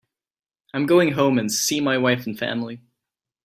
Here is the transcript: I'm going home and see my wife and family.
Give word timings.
I'm 0.73 0.87
going 0.87 1.11
home 1.11 1.37
and 1.37 1.51
see 1.51 1.79
my 1.79 1.95
wife 1.99 2.25
and 2.25 2.35
family. 2.35 2.81